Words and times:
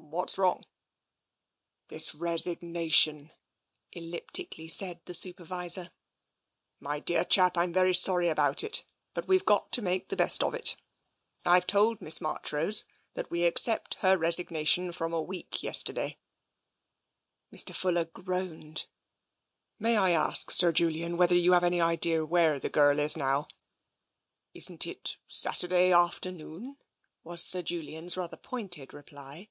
"Whafs 0.00 0.38
wrong?"" 0.38 0.64
This 1.88 2.14
resignation," 2.14 3.30
elliptically 3.92 4.66
said 4.68 5.00
the 5.04 5.12
Supervisor." 5.12 5.90
My 6.88 6.98
dear 6.98 7.24
chap, 7.26 7.54
Fm 7.54 7.74
very 7.74 7.94
sorry 7.94 8.28
about 8.30 8.64
it, 8.64 8.84
but 9.12 9.28
we've 9.28 9.44
got 9.44 9.70
to 9.72 9.82
make 9.82 10.08
the 10.08 10.16
best 10.16 10.42
of 10.42 10.54
it. 10.54 10.76
I've 11.44 11.66
told 11.66 12.00
Miss 12.00 12.22
Marchrose 12.22 12.84
t 12.84 12.86
266 12.86 13.10
TENSION 13.12 13.12
that 13.14 13.30
we 13.30 13.44
accept 13.44 13.94
her 14.00 14.16
resignation 14.16 14.92
from 14.92 15.12
a 15.12 15.20
week 15.20 15.62
yester 15.62 15.92
day." 15.92 16.18
Mr. 17.52 17.74
Fuller 17.74 18.06
groaned." 18.06 18.86
May 19.80 19.98
I 19.98 20.12
ask, 20.12 20.50
Sir 20.52 20.72
Julian, 20.72 21.18
whether 21.18 21.36
you 21.36 21.52
have 21.52 21.64
any 21.64 21.82
idea 21.82 22.24
where 22.24 22.58
the 22.58 22.70
girl 22.70 22.98
is 22.98 23.14
now?" 23.16 23.46
"Isn't 24.54 24.86
it 24.86 25.18
Saturday 25.26 25.92
afternoon?" 25.92 26.78
was 27.24 27.42
Sir 27.42 27.60
Julian's 27.62 28.16
rather 28.16 28.38
pointed 28.38 28.94
reply. 28.94 29.48